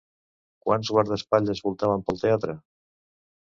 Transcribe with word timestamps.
Quants 0.67 0.89
guardaespatlles 0.95 1.63
voltaven 1.69 2.05
pel 2.11 2.21
teatre? 2.27 2.61